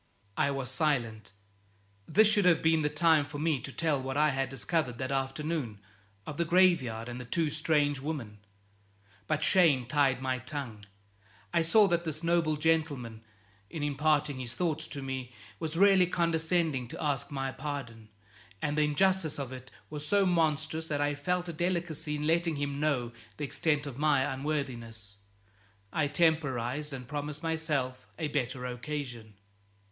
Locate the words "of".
6.25-6.37, 19.37-19.53, 23.85-23.99